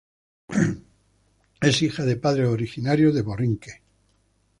[1.61, 3.69] Es hija de padres originarios de Puerto Rico.